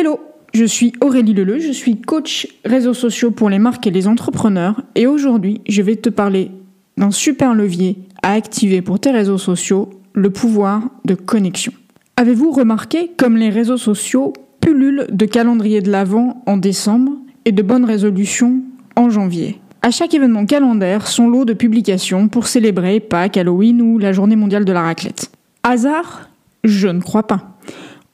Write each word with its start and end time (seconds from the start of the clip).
Hello, 0.00 0.18
je 0.54 0.64
suis 0.64 0.94
Aurélie 1.02 1.34
Leleu, 1.34 1.58
je 1.58 1.72
suis 1.72 2.00
coach 2.00 2.48
réseaux 2.64 2.94
sociaux 2.94 3.30
pour 3.30 3.50
les 3.50 3.58
marques 3.58 3.86
et 3.86 3.90
les 3.90 4.06
entrepreneurs 4.06 4.80
et 4.94 5.06
aujourd'hui 5.06 5.60
je 5.68 5.82
vais 5.82 5.96
te 5.96 6.08
parler 6.08 6.52
d'un 6.96 7.10
super 7.10 7.54
levier 7.54 7.98
à 8.22 8.32
activer 8.32 8.80
pour 8.80 8.98
tes 8.98 9.10
réseaux 9.10 9.36
sociaux, 9.36 9.90
le 10.14 10.30
pouvoir 10.30 10.84
de 11.04 11.14
connexion. 11.14 11.74
Avez-vous 12.16 12.50
remarqué 12.50 13.10
comme 13.18 13.36
les 13.36 13.50
réseaux 13.50 13.76
sociaux 13.76 14.32
pullulent 14.62 15.06
de 15.12 15.26
calendrier 15.26 15.82
de 15.82 15.90
l'Avent 15.90 16.42
en 16.46 16.56
décembre 16.56 17.12
et 17.44 17.52
de 17.52 17.62
bonnes 17.62 17.84
résolutions 17.84 18.62
en 18.96 19.10
janvier? 19.10 19.60
À 19.82 19.90
chaque 19.90 20.14
événement 20.14 20.46
calendaire, 20.46 21.08
son 21.08 21.28
lot 21.28 21.44
de 21.44 21.52
publications 21.52 22.28
pour 22.28 22.46
célébrer 22.46 23.00
Pâques, 23.00 23.36
Halloween 23.36 23.82
ou 23.82 23.98
la 23.98 24.14
journée 24.14 24.36
mondiale 24.36 24.64
de 24.64 24.72
la 24.72 24.80
raclette. 24.80 25.30
Hasard? 25.62 26.30
Je 26.64 26.88
ne 26.88 27.02
crois 27.02 27.26
pas. 27.26 27.58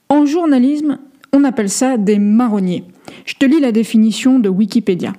En 0.09 0.27
journalisme, 0.27 0.98
on 1.37 1.45
appelle 1.45 1.68
ça 1.68 1.98
des 1.98 2.18
marronniers. 2.18 2.84
Je 3.27 3.34
te 3.34 3.45
lis 3.45 3.60
la 3.60 3.70
définition 3.70 4.38
de 4.38 4.48
Wikipédia. 4.48 5.12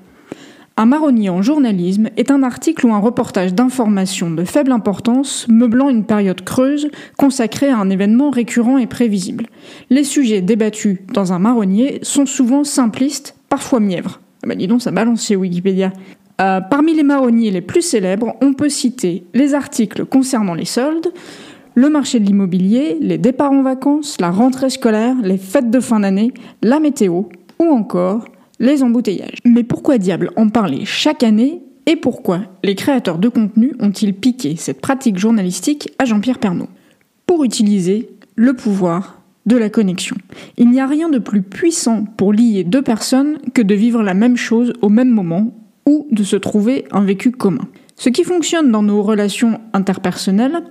Un 0.76 0.86
marronnier 0.88 1.30
en 1.30 1.42
journalisme 1.42 2.10
est 2.18 2.32
un 2.32 2.44
article 2.44 2.88
ou 2.88 2.94
un 2.94 3.00
reportage 3.00 3.54
d'information 3.54 4.32
de 4.32 4.44
faible 4.44 4.72
importance 4.72 5.48
meublant 5.48 5.90
une 5.90 6.06
période 6.06 6.44
creuse 6.44 6.90
consacrée 7.18 7.70
à 7.70 7.78
un 7.78 7.90
événement 7.90 8.32
récurrent 8.32 8.78
et 8.78 8.88
prévisible. 8.88 9.48
Les 9.90 10.04
sujets 10.04 10.42
débattus 10.42 11.00
dans 11.14 11.34
un 11.34 11.40
marronnier 11.40 12.00
sont 12.02 12.26
souvent 12.26 12.64
simplistes, 12.64 13.36
parfois 13.50 13.80
mièvres. 13.80 14.20
Ah 14.44 14.48
bah 14.48 14.56
dis 14.56 14.68
donc, 14.68 14.82
ça 14.82 14.92
balance 14.92 15.30
Wikipédia. 15.30 15.92
Euh, 16.40 16.62
parmi 16.62 16.94
les 16.94 17.04
marronniers 17.04 17.50
les 17.50 17.62
plus 17.62 17.82
célèbres, 17.82 18.36
on 18.42 18.54
peut 18.54 18.70
citer 18.70 19.24
les 19.34 19.56
articles 19.56 20.06
concernant 20.06 20.54
les 20.54 20.66
soldes, 20.66 21.12
le 21.78 21.92
marché 21.92 22.20
de 22.20 22.26
l'immobilier, 22.26 22.98
les 23.02 23.20
départs 23.20 23.52
en 23.52 23.62
vacances, 23.62 24.20
la 24.20 24.32
rentrée 24.32 24.72
scolaire, 24.72 25.16
les 25.22 25.38
fêtes 25.38 25.70
de 25.70 25.80
fin 25.80 26.00
d'année, 26.00 26.34
la 26.64 26.80
météo 26.80 27.26
ou 27.60 27.66
encore 27.66 28.26
les 28.60 28.82
embouteillages. 28.82 29.38
Mais 29.46 29.64
pourquoi 29.64 30.00
diable 30.00 30.32
en 30.38 30.50
parler 30.50 30.86
chaque 30.86 31.22
année 31.22 31.62
et 31.86 31.96
pourquoi 31.96 32.40
les 32.64 32.74
créateurs 32.74 33.20
de 33.20 33.30
contenu 33.30 33.74
ont-ils 33.80 34.16
piqué 34.16 34.56
cette 34.56 34.82
pratique 34.82 35.20
journalistique 35.20 35.94
à 36.00 36.06
Jean-Pierre 36.06 36.40
Pernaud? 36.40 36.70
Pour 37.28 37.44
utiliser 37.44 38.10
le 38.36 38.56
pouvoir 38.56 39.22
de 39.46 39.56
la 39.56 39.70
connexion. 39.70 40.16
Il 40.58 40.72
n'y 40.72 40.80
a 40.80 40.88
rien 40.88 41.10
de 41.10 41.20
plus 41.20 41.44
puissant 41.44 42.06
pour 42.18 42.34
lier 42.34 42.64
deux 42.64 42.82
personnes 42.82 43.38
que 43.54 43.62
de 43.62 43.76
vivre 43.76 44.02
la 44.02 44.16
même 44.16 44.36
chose 44.36 44.74
au 44.82 44.90
même 44.90 45.12
moment 45.12 45.54
ou 45.86 46.08
de 46.10 46.24
se 46.24 46.38
trouver 46.38 46.86
un 46.90 47.04
vécu 47.04 47.30
commun. 47.30 47.68
Ce 48.00 48.10
qui 48.10 48.24
fonctionne 48.24 48.72
dans 48.72 48.84
nos 48.84 49.02
relations 49.02 49.60
interpersonnelles, 49.74 50.62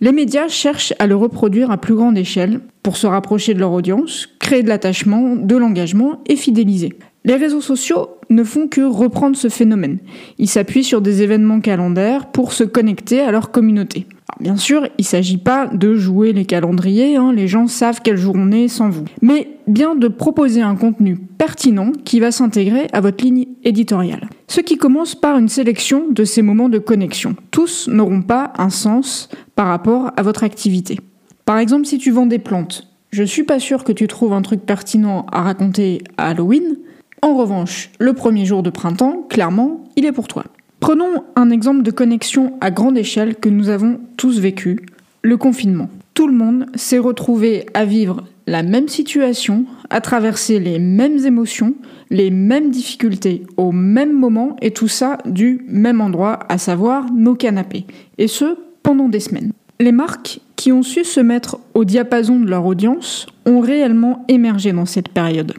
les 0.00 0.12
médias 0.12 0.46
cherchent 0.46 0.94
à 1.00 1.08
le 1.08 1.16
reproduire 1.16 1.72
à 1.72 1.76
plus 1.76 1.96
grande 1.96 2.16
échelle 2.16 2.60
pour 2.84 2.96
se 2.96 3.08
rapprocher 3.08 3.52
de 3.52 3.58
leur 3.58 3.72
audience, 3.72 4.28
créer 4.38 4.62
de 4.62 4.68
l'attachement, 4.68 5.34
de 5.34 5.56
l'engagement 5.56 6.20
et 6.26 6.36
fidéliser. 6.36 6.92
Les 7.24 7.34
réseaux 7.34 7.60
sociaux 7.60 8.10
ne 8.30 8.44
font 8.44 8.68
que 8.68 8.80
reprendre 8.80 9.36
ce 9.36 9.48
phénomène. 9.48 9.98
Ils 10.38 10.48
s'appuient 10.48 10.84
sur 10.84 11.00
des 11.00 11.22
événements 11.22 11.60
calendaires 11.60 12.26
pour 12.30 12.52
se 12.52 12.62
connecter 12.62 13.20
à 13.20 13.32
leur 13.32 13.50
communauté. 13.50 14.06
bien 14.38 14.56
sûr, 14.56 14.86
il 14.98 15.02
ne 15.02 15.04
s'agit 15.04 15.36
pas 15.36 15.66
de 15.66 15.96
jouer 15.96 16.32
les 16.32 16.44
calendriers, 16.44 17.16
hein, 17.16 17.32
les 17.32 17.48
gens 17.48 17.66
savent 17.66 18.02
quel 18.04 18.16
jour 18.16 18.36
on 18.38 18.52
est 18.52 18.68
sans 18.68 18.88
vous. 18.88 19.04
Mais 19.20 19.48
bien 19.66 19.96
de 19.96 20.06
proposer 20.06 20.62
un 20.62 20.76
contenu 20.76 21.16
pertinent 21.16 21.90
qui 22.04 22.20
va 22.20 22.30
s'intégrer 22.30 22.86
à 22.92 23.00
votre 23.00 23.24
ligne 23.24 23.46
éditoriale. 23.64 24.28
Ce 24.48 24.60
qui 24.60 24.78
commence 24.78 25.14
par 25.14 25.36
une 25.36 25.48
sélection 25.48 26.06
de 26.10 26.24
ces 26.24 26.42
moments 26.42 26.70
de 26.70 26.78
connexion. 26.78 27.36
Tous 27.50 27.86
n'auront 27.86 28.22
pas 28.22 28.52
un 28.56 28.70
sens 28.70 29.28
par 29.54 29.68
rapport 29.68 30.10
à 30.16 30.22
votre 30.22 30.42
activité. 30.42 30.98
Par 31.44 31.58
exemple, 31.58 31.86
si 31.86 31.98
tu 31.98 32.10
vends 32.10 32.26
des 32.26 32.38
plantes, 32.38 32.88
je 33.10 33.22
suis 33.22 33.44
pas 33.44 33.60
sûr 33.60 33.84
que 33.84 33.92
tu 33.92 34.08
trouves 34.08 34.32
un 34.32 34.42
truc 34.42 34.62
pertinent 34.62 35.26
à 35.32 35.42
raconter 35.42 36.02
à 36.16 36.28
Halloween, 36.28 36.76
en 37.20 37.34
revanche, 37.34 37.90
le 37.98 38.12
premier 38.12 38.44
jour 38.44 38.62
de 38.62 38.70
printemps, 38.70 39.26
clairement, 39.28 39.84
il 39.96 40.06
est 40.06 40.12
pour 40.12 40.28
toi. 40.28 40.44
Prenons 40.78 41.24
un 41.34 41.50
exemple 41.50 41.82
de 41.82 41.90
connexion 41.90 42.54
à 42.60 42.70
grande 42.70 42.96
échelle 42.96 43.34
que 43.34 43.48
nous 43.48 43.68
avons 43.68 43.98
tous 44.16 44.38
vécu, 44.38 44.86
le 45.22 45.36
confinement. 45.36 45.90
Tout 46.14 46.28
le 46.28 46.34
monde 46.34 46.66
s'est 46.76 46.98
retrouvé 46.98 47.66
à 47.74 47.84
vivre 47.84 48.24
la 48.48 48.62
même 48.62 48.88
situation, 48.88 49.66
à 49.90 50.00
traverser 50.00 50.58
les 50.58 50.78
mêmes 50.78 51.18
émotions, 51.26 51.74
les 52.10 52.30
mêmes 52.30 52.70
difficultés 52.70 53.42
au 53.58 53.72
même 53.72 54.12
moment 54.12 54.56
et 54.62 54.70
tout 54.70 54.88
ça 54.88 55.18
du 55.26 55.64
même 55.68 56.00
endroit, 56.00 56.40
à 56.48 56.56
savoir 56.56 57.12
nos 57.12 57.34
canapés. 57.34 57.84
Et 58.16 58.26
ce, 58.26 58.56
pendant 58.82 59.10
des 59.10 59.20
semaines. 59.20 59.52
Les 59.80 59.92
marques 59.92 60.40
qui 60.56 60.72
ont 60.72 60.82
su 60.82 61.04
se 61.04 61.20
mettre 61.20 61.58
au 61.74 61.84
diapason 61.84 62.40
de 62.40 62.48
leur 62.48 62.64
audience 62.64 63.26
ont 63.44 63.60
réellement 63.60 64.24
émergé 64.28 64.72
dans 64.72 64.86
cette 64.86 65.10
période. 65.10 65.52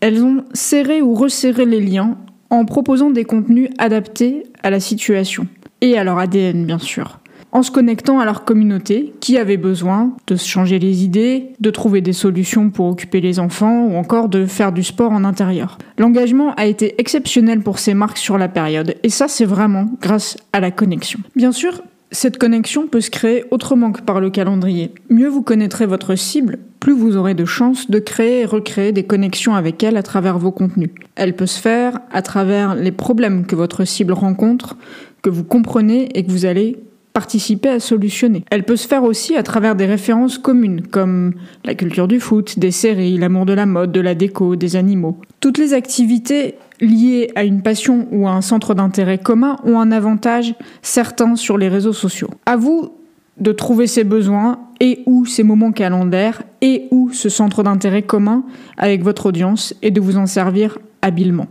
Elles 0.00 0.24
ont 0.24 0.44
serré 0.52 1.00
ou 1.02 1.14
resserré 1.14 1.64
les 1.64 1.80
liens 1.80 2.18
en 2.50 2.64
proposant 2.64 3.10
des 3.10 3.24
contenus 3.24 3.70
adaptés 3.78 4.42
à 4.64 4.70
la 4.70 4.80
situation 4.80 5.46
et 5.80 5.96
à 5.96 6.04
leur 6.04 6.18
ADN 6.18 6.66
bien 6.66 6.80
sûr, 6.80 7.20
en 7.54 7.62
se 7.62 7.70
connectant 7.70 8.18
à 8.18 8.24
leur 8.24 8.44
communauté 8.44 9.14
qui 9.20 9.38
avait 9.38 9.56
besoin 9.56 10.12
de 10.26 10.34
se 10.36 10.46
changer 10.46 10.80
les 10.80 11.04
idées, 11.04 11.52
de 11.60 11.70
trouver 11.70 12.00
des 12.00 12.12
solutions 12.12 12.68
pour 12.68 12.86
occuper 12.86 13.20
les 13.20 13.38
enfants 13.38 13.86
ou 13.86 13.94
encore 13.94 14.28
de 14.28 14.44
faire 14.44 14.72
du 14.72 14.82
sport 14.82 15.12
en 15.12 15.24
intérieur. 15.24 15.78
L'engagement 15.96 16.52
a 16.56 16.66
été 16.66 17.00
exceptionnel 17.00 17.60
pour 17.60 17.78
ces 17.78 17.94
marques 17.94 18.18
sur 18.18 18.38
la 18.38 18.48
période 18.48 18.96
et 19.04 19.08
ça 19.08 19.28
c'est 19.28 19.44
vraiment 19.44 19.88
grâce 20.02 20.36
à 20.52 20.58
la 20.58 20.72
connexion. 20.72 21.20
Bien 21.36 21.52
sûr, 21.52 21.80
cette 22.10 22.38
connexion 22.38 22.88
peut 22.88 23.00
se 23.00 23.10
créer 23.10 23.44
autrement 23.52 23.92
que 23.92 24.02
par 24.02 24.20
le 24.20 24.30
calendrier. 24.30 24.92
Mieux 25.08 25.28
vous 25.28 25.42
connaîtrez 25.42 25.86
votre 25.86 26.16
cible, 26.16 26.58
plus 26.80 26.92
vous 26.92 27.16
aurez 27.16 27.34
de 27.34 27.44
chances 27.44 27.88
de 27.88 28.00
créer 28.00 28.40
et 28.40 28.46
recréer 28.46 28.90
des 28.90 29.04
connexions 29.04 29.54
avec 29.54 29.82
elle 29.84 29.96
à 29.96 30.02
travers 30.02 30.38
vos 30.38 30.50
contenus. 30.50 30.90
Elle 31.14 31.36
peut 31.36 31.46
se 31.46 31.60
faire 31.60 32.00
à 32.12 32.20
travers 32.20 32.74
les 32.74 32.92
problèmes 32.92 33.46
que 33.46 33.54
votre 33.54 33.84
cible 33.84 34.12
rencontre, 34.12 34.76
que 35.22 35.30
vous 35.30 35.44
comprenez 35.44 36.08
et 36.18 36.24
que 36.24 36.30
vous 36.30 36.46
allez 36.46 36.78
participer 37.14 37.68
à 37.68 37.80
solutionner. 37.80 38.44
Elle 38.50 38.64
peut 38.64 38.76
se 38.76 38.88
faire 38.88 39.04
aussi 39.04 39.36
à 39.36 39.44
travers 39.44 39.76
des 39.76 39.86
références 39.86 40.36
communes, 40.36 40.82
comme 40.82 41.34
la 41.64 41.76
culture 41.76 42.08
du 42.08 42.18
foot, 42.18 42.58
des 42.58 42.72
séries, 42.72 43.16
l'amour 43.16 43.46
de 43.46 43.52
la 43.52 43.66
mode, 43.66 43.92
de 43.92 44.00
la 44.00 44.16
déco, 44.16 44.56
des 44.56 44.74
animaux. 44.74 45.16
Toutes 45.38 45.56
les 45.58 45.74
activités 45.74 46.56
liées 46.80 47.30
à 47.36 47.44
une 47.44 47.62
passion 47.62 48.08
ou 48.10 48.26
à 48.26 48.32
un 48.32 48.40
centre 48.40 48.74
d'intérêt 48.74 49.18
commun 49.18 49.58
ont 49.62 49.78
un 49.78 49.92
avantage 49.92 50.56
certain 50.82 51.36
sur 51.36 51.56
les 51.56 51.68
réseaux 51.68 51.92
sociaux. 51.92 52.30
À 52.46 52.56
vous 52.56 52.90
de 53.38 53.52
trouver 53.52 53.86
ses 53.86 54.04
besoins 54.04 54.58
et 54.80 55.04
ou 55.06 55.24
ses 55.24 55.44
moments 55.44 55.72
calendaires 55.72 56.42
et 56.62 56.88
ou 56.90 57.12
ce 57.12 57.28
centre 57.28 57.62
d'intérêt 57.62 58.02
commun 58.02 58.42
avec 58.76 59.04
votre 59.04 59.26
audience 59.26 59.72
et 59.82 59.92
de 59.92 60.00
vous 60.00 60.16
en 60.16 60.26
servir 60.26 60.78
habilement. 61.00 61.46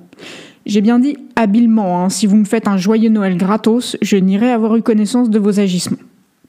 J'ai 0.65 0.81
bien 0.81 0.99
dit 0.99 1.17
habilement, 1.35 2.03
hein. 2.03 2.09
si 2.09 2.25
vous 2.25 2.37
me 2.37 2.45
faites 2.45 2.67
un 2.67 2.77
joyeux 2.77 3.09
Noël 3.09 3.37
gratos, 3.37 3.97
je 4.01 4.17
n'irai 4.17 4.49
avoir 4.49 4.75
eu 4.75 4.81
connaissance 4.81 5.29
de 5.29 5.39
vos 5.39 5.59
agissements. 5.59 5.97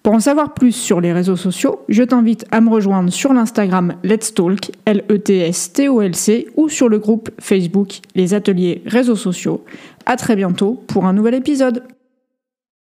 Pour 0.05 0.13
en 0.13 0.21
savoir 0.21 0.53
plus 0.53 0.73
sur 0.73 1.01
les 1.01 1.15
réseaux 1.15 1.35
sociaux, 1.35 1.81
je 1.89 2.03
t'invite 2.03 2.45
à 2.51 2.61
me 2.61 2.69
rejoindre 2.69 3.11
sur 3.11 3.33
l'Instagram 3.33 3.95
Let's 4.05 4.35
Talk, 4.35 4.71
L-E-T-S-T-O-L-C, 4.85 6.49
ou 6.57 6.69
sur 6.69 6.91
le 6.91 6.99
groupe 6.99 7.31
Facebook 7.41 8.01
Les 8.15 8.35
Ateliers 8.35 8.83
Réseaux 8.85 9.17
Sociaux. 9.17 9.65
À 10.05 10.17
très 10.17 10.37
bientôt 10.37 10.85
pour 10.87 11.07
un 11.07 11.15
nouvel 11.15 11.35
épisode. 11.35 11.83